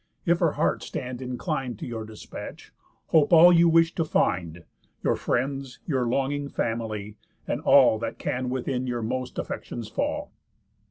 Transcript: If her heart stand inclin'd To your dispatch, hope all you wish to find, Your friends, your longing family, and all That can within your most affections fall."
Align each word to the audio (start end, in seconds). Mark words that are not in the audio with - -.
If 0.25 0.39
her 0.39 0.53
heart 0.53 0.81
stand 0.81 1.21
inclin'd 1.21 1.77
To 1.77 1.85
your 1.85 2.05
dispatch, 2.05 2.73
hope 3.09 3.31
all 3.31 3.53
you 3.53 3.69
wish 3.69 3.93
to 3.93 4.03
find, 4.03 4.63
Your 5.03 5.15
friends, 5.15 5.77
your 5.85 6.07
longing 6.07 6.49
family, 6.49 7.17
and 7.47 7.61
all 7.61 7.99
That 7.99 8.17
can 8.17 8.49
within 8.49 8.87
your 8.87 9.03
most 9.03 9.37
affections 9.37 9.89
fall." 9.89 10.31